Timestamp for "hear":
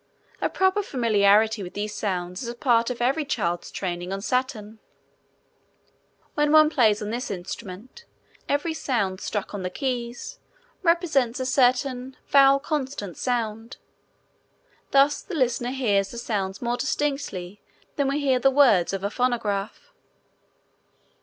18.21-18.39